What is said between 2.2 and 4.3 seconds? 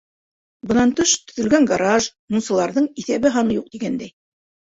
мунсаларҙың иҫәбе-һаны юҡ тигәндәй.